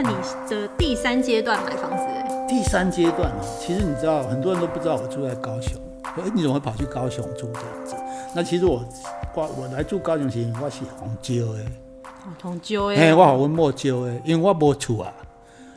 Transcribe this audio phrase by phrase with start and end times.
[0.00, 0.16] 那你
[0.48, 2.04] 的第三阶段买房子？
[2.48, 5.76] 第三阶段哦，其实你知道，很多人都不知道我住在高雄。
[6.04, 7.96] 哎，你怎么会跑去高雄住这样子？
[8.32, 8.88] 那其实我
[9.34, 11.64] 我我来住高雄时，我是红椒的。
[12.04, 13.08] 哦，红椒哎。
[13.08, 15.12] 哎，我好温莫椒哎，因为我没厝啊，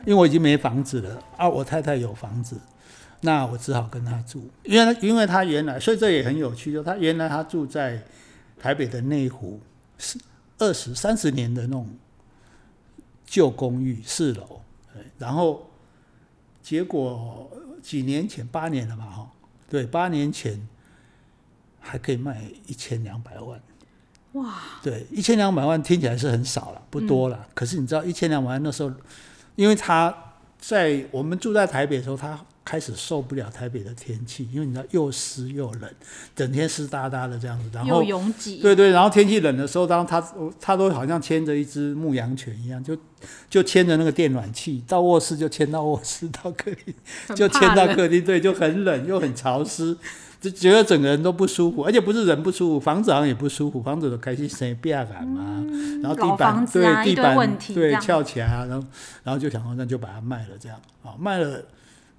[0.06, 2.56] 因为我已经没房子了啊，我太太有房子，
[3.22, 4.48] 那我只好跟她住。
[4.62, 8.00] 因为因为她原来，所以这也很有趣，就她原来她住在
[8.56, 9.58] 台北的内湖，
[9.98, 10.16] 是
[10.58, 11.88] 二十三十年的那种
[13.32, 14.60] 旧公寓四楼，
[15.16, 15.66] 然后。
[16.62, 17.50] 结果
[17.82, 19.28] 几年前，八年了嘛，哈，
[19.68, 20.68] 对，八年前
[21.80, 23.60] 还可以卖一千两百万，
[24.34, 27.36] 哇，对，一千两百万听起来是很少了，不多了。
[27.42, 28.92] 嗯、可是你知道，一千两百万那时候，
[29.56, 30.16] 因为他
[30.60, 32.38] 在我们住在台北的时候，他。
[32.64, 35.90] 开始受不了台北的天气，因为你知道又湿又冷，
[36.34, 40.24] 整天湿哒哒的这样子，然后拥挤，对对，然后天气冷的时候，当他
[40.60, 42.96] 他都好像牵着一只牧羊犬一样，就
[43.50, 46.94] 就牵着那个电暖气到卧室，就牵到卧室，到客厅
[47.34, 49.96] 就牵到客厅，对，就很冷又很潮湿，
[50.40, 55.64] 就觉得整个人都不舒服，而且不是人不舒服，房子好像也不舒服，房子都开始生变感嘛，
[56.00, 58.86] 然后地板、啊、对地板对翘起来啊，然后
[59.24, 60.78] 然后就想说那就把它卖了，这样。
[61.02, 61.60] 啊卖了。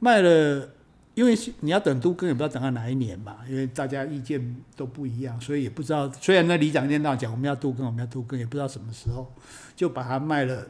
[0.03, 0.69] 卖了，
[1.13, 6.09] 因为你要等都更，也不知道等到哪一年嘛，因为大家意见都不一样，所以也不知道。
[6.19, 9.31] 虽然那里长一天到晚讲我们要都更，我们要都更，也不知道什么时候
[9.77, 10.67] 就把它卖了，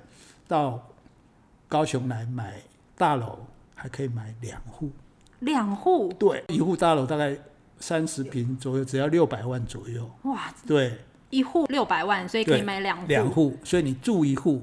[0.47, 0.87] 到
[1.67, 2.61] 高雄来买
[2.95, 3.39] 大楼，
[3.73, 4.91] 还可以买两户。
[5.39, 6.13] 两户？
[6.19, 7.35] 对，一户大楼大概
[7.79, 10.07] 三十平左右，只要六百万左右。
[10.25, 10.53] 哇！
[10.67, 10.99] 对，
[11.31, 13.07] 一户六百万，所以可以买两户。
[13.07, 14.61] 两户，所以你住一户。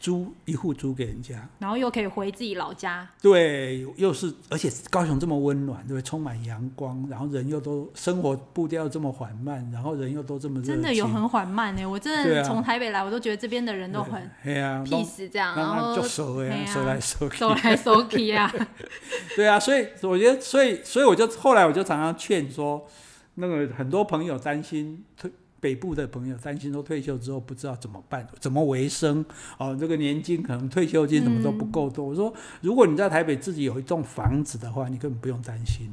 [0.00, 3.06] 租一户租给人家，然后又可以回自己老家。
[3.20, 6.02] 对，又是而且高雄这么温暖，对不对？
[6.02, 10.62] 充满阳光，然后人又都生活步调这么缓慢，然后人又都这么。
[10.62, 18.50] 真的有很缓慢呢，我真的从台北来，我都觉得这边的人都很 peace 这样，然后就熟呀，熟来熟去，熟来熟去啊。
[19.36, 22.88] 对啊，所以我觉得，所以所以我就后来我就常常劝说，
[23.34, 25.30] 那个很多朋友担心退。
[25.60, 29.24] 北部的朋友担心说退休之后不知道怎么办，怎么维生？
[29.58, 32.06] 哦，这个年金可能退休金什么都不够多。
[32.06, 35.92] 嗯、我说，如果你在台北自己有一栋房子的话，你根本不用担心，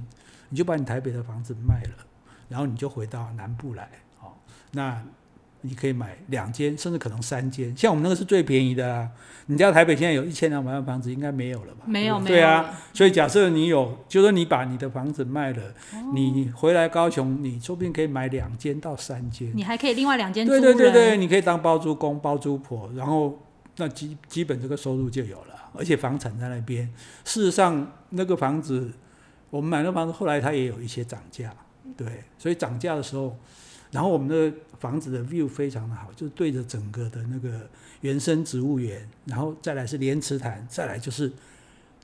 [0.49, 1.91] 你就把你台北的房子卖了，
[2.49, 3.89] 然后你就回到南部来。
[4.21, 4.33] 哦，
[4.71, 5.03] 那。
[5.67, 7.75] 你可以买两间，甚至可能三间。
[7.75, 9.09] 像我们那个是最便宜的啊！
[9.47, 11.83] 你知道台北现在有一千两百万房子，应该没有了吧？
[11.85, 12.35] 没有，没有。
[12.35, 15.63] 对啊，所以假设你有，就是说你把你的房子卖了，
[15.93, 19.51] 哦、你回来高雄，你说不定可以买两间到三间。
[19.53, 20.51] 你还可以另外两间租。
[20.51, 23.37] 对对对对，你可以当包租公、包租婆，然后
[23.77, 26.89] 那基基本这个收入就有了，而且房产在那边。
[27.23, 28.91] 事实上，那个房子
[29.49, 31.53] 我们买那房子，后来它也有一些涨价，
[31.95, 33.37] 对，所以涨价的时候。
[33.91, 37.69] 然后我们的房子的 view 非常的好，就是对着整个的那个
[38.01, 41.31] 原生植物园，然后再来是莲池潭，再来就是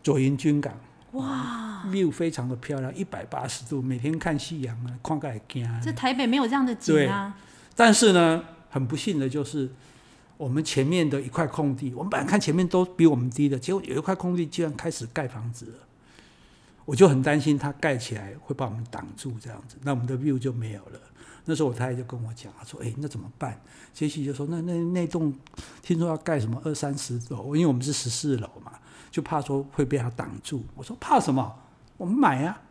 [0.02, 0.74] 左营军港，
[1.12, 5.68] 哇，view 非常的漂亮，一百八十度，每天看夕阳啊，看个惊。
[5.82, 7.36] 这台北没有这样的景啊。
[7.76, 9.70] 但是呢，很不幸的就是
[10.38, 15.74] 我们前面的一块空地，我们本来看前面都比我们低的，结果有一块空地居然开始盖房子了，
[16.86, 21.00] 我就很担心它盖起来会把我们挡住这样子，那我们的 view 就没有了。
[21.46, 23.62] 那时候我太太就跟我讲，她说：“哎、欸，那怎么办？”
[23.94, 25.34] 杰西就说：“那那那栋
[25.82, 28.72] 听说要盖什么二三十楼，因为我们是十四楼嘛，
[29.12, 31.54] 就怕说会被它挡住。”我说：“怕什么？
[31.98, 32.62] 我们买啊！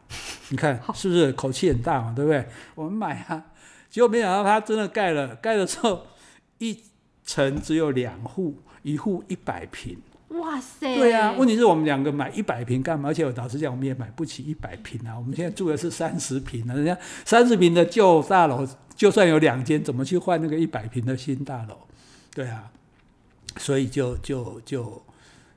[0.49, 2.13] 你看是不是口气很大嘛？
[2.15, 2.49] 对不对？
[2.75, 3.45] 我们买啊！
[3.91, 6.07] 结果没想到他真的盖了，盖了之后
[6.59, 6.83] 一
[7.25, 9.99] 层只有两户，一户一百坪。”
[10.41, 10.97] 哇塞！
[10.97, 13.09] 对啊，问题是我们两个买一百平干嘛？
[13.09, 15.17] 而且我老实讲，我们也买不起一百平啊。
[15.17, 21.77] 我们现在住的是三十平啊，人家三十平的旧大楼，就算有两间，怎么去换那个一百平的新大楼？
[22.35, 22.71] 对啊，
[23.57, 25.03] 所以就就就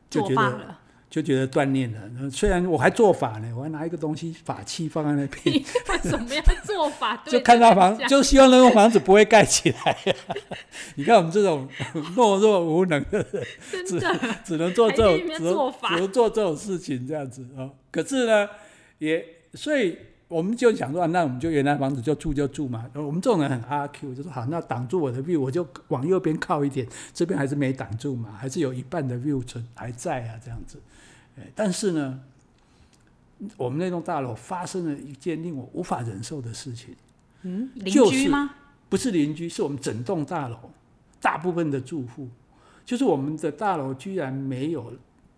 [0.10, 0.76] 就觉得。
[1.16, 5.56] 就觉得锻炼了，虽然我还做法呢，我还拿一个东西法器放在那边。
[5.56, 7.16] 为什么要做法？
[7.26, 9.98] 就看到房，就希望那个房子不会盖起来。
[10.96, 11.70] 你看我们这种
[12.18, 13.46] 懦弱无能的人，
[13.88, 13.98] 只
[14.44, 17.72] 只能做这种，只能只能做这种事情这样子啊。
[17.92, 18.50] 可是呢，
[18.98, 19.98] 也所以
[20.28, 22.92] 我们就想说，那我们就原来房子就住就住嘛。
[22.94, 30.78] 我们这种人很阿 Q，就说好，那挡住我的 view，我就往右边靠一点，这边还是没挡住嘛，还是有一半的 view 存还在啊，这样子。
[31.54, 32.22] 但是呢，
[33.58, 36.96] 我们那栋大楼发生了一件令我无法忍受的事情。
[37.44, 38.46] 嗯，邻居吗？
[38.46, 38.54] 就是，
[38.90, 40.58] 不是邻居，是我们整栋大楼
[41.22, 42.30] 大部分的住户，
[42.86, 44.94] 就是我们的大楼居然没有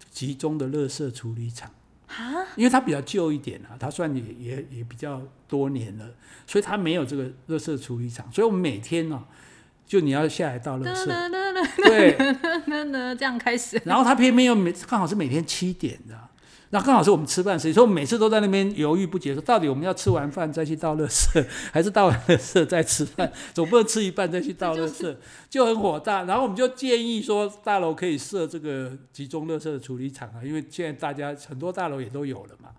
[0.10, 1.72] 集中的垃圾处理厂。
[2.08, 2.24] 啊？
[2.56, 6.10] 因为它比较旧一点啊，它算也也也比较多年了，
[6.46, 8.32] 所以它没有这个垃圾处理厂。
[8.32, 9.28] 所以我们每天呢，啊，
[9.88, 11.06] 就你要下来倒垃圾，
[11.84, 12.18] 对，
[13.16, 13.82] 这样开始。
[13.86, 16.14] 然后他偏偏又每刚好是每天七点的，
[16.72, 23.32] 那刚好是我们吃饭时间，所以我们每次都在那边犹豫不决，说到底我们要吃完饭再去倒垃圾， 还是倒完垃圾再吃饭？
[23.54, 25.16] 总不能吃一半再去倒垃圾，
[25.50, 26.24] 就很火大。
[26.26, 32.72] 然后我们就建议说，大楼可以设这个集中垃圾的处理厂啊，因为现在大家很多大楼也都有了嘛。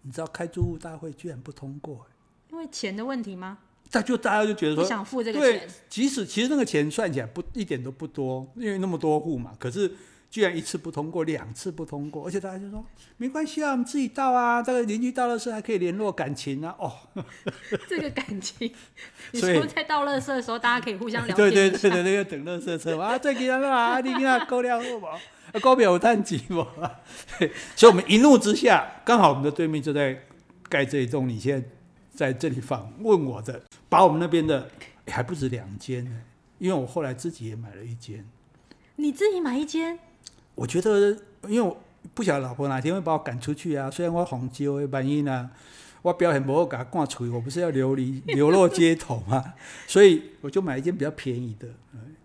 [0.00, 2.06] 你知道开租户大会居然不通过，
[2.50, 3.58] 因为钱的问题吗？
[3.94, 9.52] 他就大家就觉得说想付这个钱，对，即使其实那个钱算起来不一点都不多，因为那么多户嘛。
[9.58, 9.90] 可是
[10.28, 12.84] 居然一次不通过，两次不通过，而且大家就说
[13.18, 16.74] 没关系啊，我们自己倒啊，这个邻居倒垃圾还可以联络感情啊。
[16.80, 16.92] 哦，
[17.88, 18.68] 这个感情，
[19.30, 25.20] 你说在倒垃圾的时候，大家可以互相聊对对对对，那个等垃圾车啊，最近啊啊，你给他够亮好不好？
[25.62, 26.66] 高表有碳几不？
[27.76, 30.20] 所以我们一怒之下，刚好我们的对面就在
[30.68, 31.68] 盖这一栋，你现在。
[32.14, 34.70] 在这里访问我的，把我们那边的
[35.08, 36.22] 还不止两间呢，
[36.58, 38.24] 因为我后来自己也买了一间。
[38.96, 39.98] 你自己买一间？
[40.54, 41.10] 我觉得，
[41.48, 41.76] 因为我
[42.14, 43.90] 不晓得老婆哪天会把我赶出去啊。
[43.90, 45.50] 虽然我红椒的原因啊，
[46.02, 49.54] 我表现不好，给他挂出去，我不是要流离 流落街头嘛，
[49.88, 51.66] 所以我就买一间比较便宜的，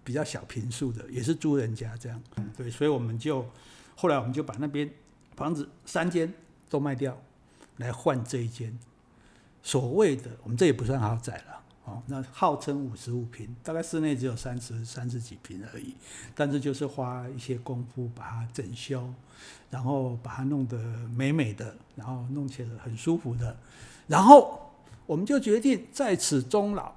[0.04, 2.22] 比较小平数的，也是租人家这样。
[2.56, 3.44] 对，所以我们就
[3.96, 4.88] 后来我们就把那边
[5.36, 6.32] 房子三间
[6.70, 7.20] 都卖掉，
[7.78, 8.78] 来换这一间。
[9.62, 15.96] 所谓的我们这也不算豪宅了，哦，那号称五十五平，大概室内只有三十三十几平而已，
[16.34, 19.14] 但是就是花一些功夫把它整修，
[19.70, 20.78] 然后把它弄得
[21.16, 23.56] 美美的，然后弄起来很舒服的，
[24.08, 24.72] 然后
[25.06, 26.94] 我们就决定在此终老，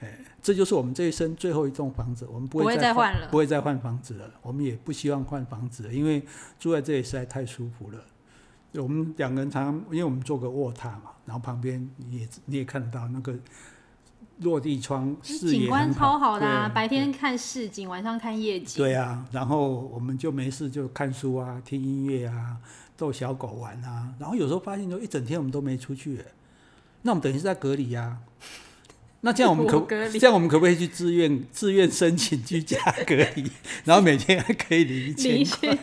[0.00, 6.22] 哎，这就是我们这一生最后一栋房子，我们不会再换了，不会再换房子了，我们也不希望换房子了，因为
[6.58, 8.04] 住在这里实在太舒服了。
[8.74, 13.34] 我们两个人常常，因为我们做个卧榻嘛，然后旁边你也你也看得到那个
[14.38, 18.76] 落地窗，视野景观超好的啊，白天看市景，晚上看夜景。
[18.76, 22.56] 对啊，然后我们就没事就看书啊，听音乐啊，
[22.96, 26.20] 逗小狗玩啊，然后有时候发现说一整天我们都没出去，
[27.02, 28.18] 那我们等于是在隔离啊。
[29.22, 33.50] 那这样我们可这样我们可不可以去自愿自愿申请居家隔离，
[33.84, 35.12] 然后每天还可以领一
[35.44, 35.78] 千块？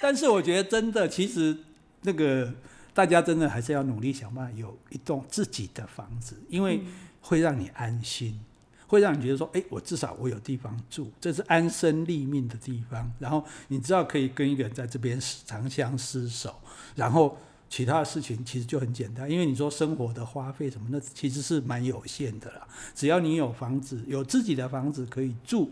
[0.00, 1.56] 但是我觉得真的，其实
[2.02, 2.52] 那个
[2.94, 6.80] 大家真的还是要努力想办法有一栋自己的房子，因为
[7.20, 8.38] 会让你安心，
[8.86, 13.10] 会让你觉得说，哎，我至少我有地方住，这是安身立命的地方。
[13.18, 16.54] 然后你知道可以跟一个人在这边长相厮守，
[16.94, 17.36] 然后
[17.68, 22.66] 其他的事情其实就很简单，因为你说生活的花费什么，那其实是蛮有限的啦。
[22.94, 25.70] 只要你有房子，有自己的房子可以住，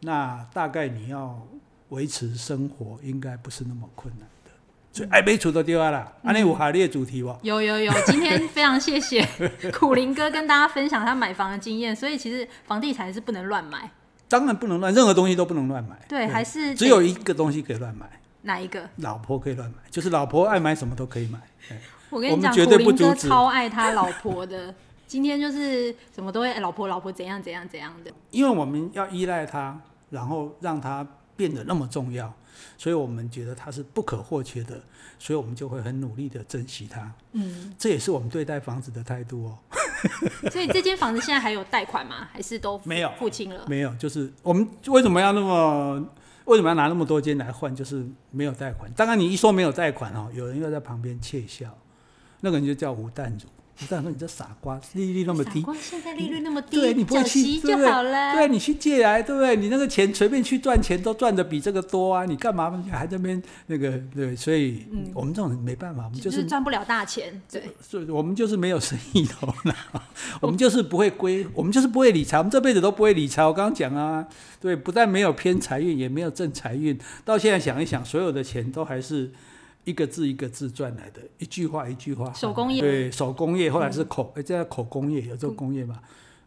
[0.00, 1.46] 那大概你要。
[1.90, 4.50] 维持生活应该不是那么困难的，
[4.92, 6.12] 所以爱买厝都丢啊啦。
[6.24, 7.38] 安尼有下列主题哇？
[7.42, 9.24] 有有有， 今天非常谢谢
[9.72, 11.94] 苦林哥跟大家分享他买房的经验。
[11.94, 13.90] 所以其实房地产是不能乱买，
[14.28, 15.96] 当然不能乱，任何东西都不能乱买。
[16.08, 18.10] 对，还是只有一个东西可以乱买。
[18.42, 18.88] 哪一个？
[18.96, 21.38] 老婆可以乱买，就是老婆爱买什么都可以买。
[22.10, 24.74] 我跟你讲，苦林哥超爱他老婆的。
[25.06, 28.10] 今天就是什么都会，老婆老婆怎样怎样怎样的。
[28.32, 29.80] 因为我们要依赖他，
[30.10, 31.06] 然后让他。
[31.36, 32.32] 变得那么重要，
[32.78, 34.80] 所以我们觉得它是不可或缺的，
[35.18, 37.12] 所以我们就会很努力的珍惜它。
[37.32, 39.58] 嗯，这也是我们对待房子的态度哦。
[40.50, 42.28] 所以这间房子现在还有贷款吗？
[42.32, 43.64] 还是都没有付清了？
[43.68, 46.06] 没有，就是我们为什么要那么
[46.44, 47.74] 为什么要拿那么多间来换？
[47.74, 48.90] 就是没有贷款。
[48.92, 51.76] 当然，你一说没有贷款哦，有人又在旁边窃笑，
[52.40, 53.48] 那个人就叫吴淡如。
[53.78, 59.54] 你这样说，你这傻瓜，利率那么低，现在利率那么低，对，你不会去就好了，对，你去借来，对不对？
[59.54, 62.24] 你那个钱随便去赚钱都赚的比这个多啊！
[62.24, 64.00] 你干嘛还在那边那个？
[64.14, 69.74] 对，所以我们这种人没办法，我们就是赚不了大钱，对，所以我们就是没有生意头脑，
[70.40, 73.44] 我们就是不会归，我们就是不会理财，我们这辈子都不会理财。
[73.44, 74.26] 我刚刚讲啊，
[74.58, 79.30] 对，不但没有偏财运，也没有正财运，到现在想一想，所有的钱都还是。
[79.86, 82.32] 一个字一个字赚来的，一句话一句话。
[82.34, 86.02] 手工业对手工业，后来是口，哎、叫口工业，有这个工业嘛？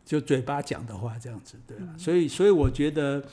[0.05, 3.23] 就嘴巴讲的话这样子，对、嗯、所以，所以我觉得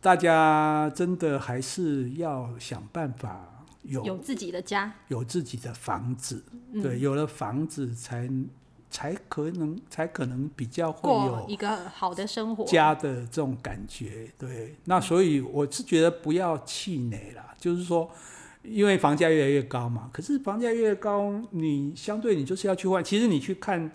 [0.00, 6.42] 大家真的还是要想办法有有自己的家，有自己的房子。
[6.72, 8.30] 嗯、对，有了房子才
[8.88, 14.30] 才可能才可能比较会有一个好的生活家的这种感觉。
[14.38, 18.10] 对，那所以我是觉得不要气馁啦，就是说。
[18.62, 23.02] 因为房价越来越高嘛，可是房价越高，你相对你就是要去换。
[23.02, 23.90] 其实你去看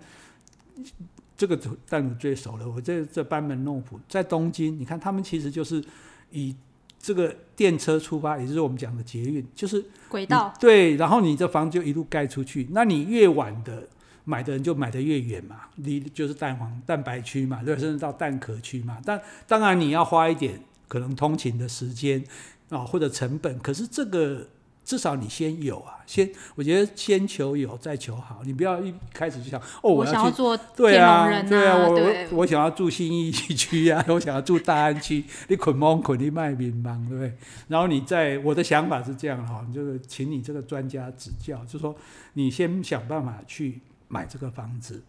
[1.36, 1.56] 这个
[1.88, 5.84] 淡如最熟了，我这这班门弄斧，在东京，你看他们其实就是
[6.30, 6.54] 以
[6.98, 10.52] 这个电车出发，也就是我们讲的捷运，就是轨道。
[10.58, 13.86] 对，然后你这房子就一路盖出去，那你越晚的
[14.24, 18.98] 买的人就买的越远嘛，离就是蛋黄蛋白区嘛，对，甚至到蛋壳区嘛。
[19.04, 22.24] 但当然你要花一点可能通勤的时间
[22.70, 24.46] 啊，或者成本，可是这个。
[24.86, 37.32] 至少你先有啊，先我觉得先求有再求好，你不要一开始就想哦，我要想要做对啊，啊对啊，我我我想要住新义区啊， 我想要住大安区，你捆蒙捆你卖民帮，对不对？
[37.68, 41.96] 然后你在我的想法是这样哈，就是请你这个专家指教，就是说
[42.34, 45.02] 你先想办法去买这个房子。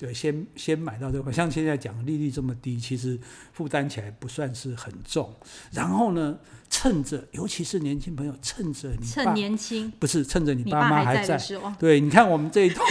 [0.00, 3.20] 对，先先买到这块，像现在讲利率这么低，其实
[3.52, 5.30] 负担起来不算是很重。
[5.72, 6.38] 然后呢，
[6.70, 11.38] 趁着尤其是年轻朋友，趁着你趁年轻，不是趁着你爸妈还在，
[11.78, 12.82] 对，你看我们这一栋，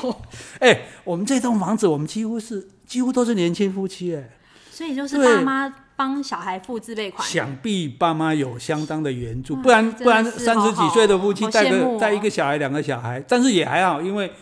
[0.60, 4.30] 哎，我们这栋房子，我们几乎是几乎都是年轻夫妻，哎，
[4.70, 14.32] 所以就是爸妈帮小孩付自备款，想必爸妈有相当的援助，不然不然三十几岁的夫妻带个带一个小孩两个小孩，但是也还好，因为。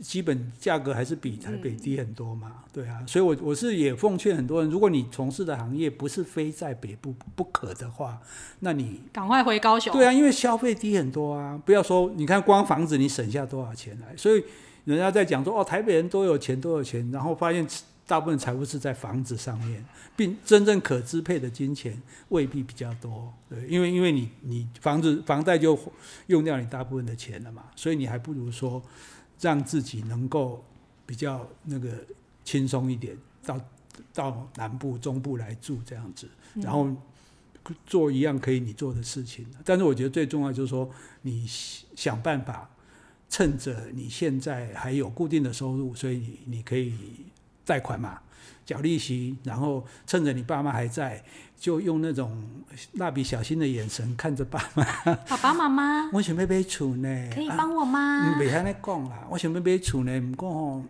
[0.00, 8.18] 基本价格还是比台北低很多嘛，嗯、对啊，所以我我是也奉劝很多人，如果你从事的行业不是非在北部不可的话，
[8.60, 9.92] 那你赶快回高雄。
[9.92, 14.42] 对啊，因为消费低很多啊，不要说你看光房子你省下多少钱来，所以
[14.86, 17.66] 人家在讲说哦，台北人多有钱多有钱，然后发现
[18.06, 19.84] 大部分财富是在房子上面，
[20.16, 25.78] 并真正可支配的金钱未必比较多，对，因为因为你你房子房贷就
[26.28, 28.82] 用掉你大部分的钱了嘛，所以你还不如说。
[29.40, 30.62] 让自己能够
[31.06, 31.90] 比较那个
[32.44, 33.60] 轻松一点，到
[34.12, 36.88] 到南部、中部来住这样子，然后
[37.86, 39.46] 做一样可以你做的事情。
[39.64, 40.90] 但是我觉得最重要就是说，
[41.22, 42.68] 你想办法
[43.28, 46.94] 趁着你现在还有固定的收入，所以你你可以
[47.70, 48.18] 贷款嘛。
[48.66, 51.20] 缴利息，然后趁着你爸妈还在，
[51.58, 52.30] 就用那种
[52.92, 54.84] 蜡笔小新的眼神看着爸妈。
[55.28, 58.30] 爸爸妈妈， 我想要买厝呢，可以帮我吗？
[58.30, 60.84] 唔袂安尼讲啦，我想要买厝呢，毋过吼，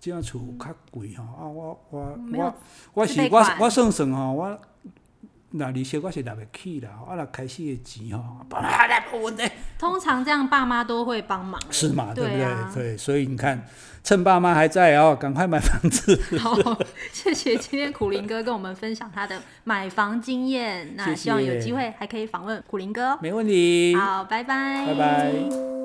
[0.00, 1.22] 这样厝较贵吼。
[1.22, 2.54] 啊，我我我
[2.94, 4.60] 我是我我算算吼，我
[5.52, 8.46] 那利息我是拿不起啦，啊那开始的钱吼。
[9.78, 11.60] 通常这样，爸妈都会帮忙。
[11.70, 12.12] 是嘛？
[12.14, 12.74] 对不对？
[12.74, 13.66] 对，所以你看。
[14.02, 16.18] 趁爸妈还在哦，赶快买房子。
[16.40, 16.56] 好，
[17.12, 20.94] 谢谢今天苦林哥跟我们分享他的买房经验。
[20.96, 23.18] 那希望有机会还可以访问苦林哥。
[23.20, 23.94] 没问题。
[23.94, 24.86] 好，拜拜。
[24.86, 25.79] 拜拜。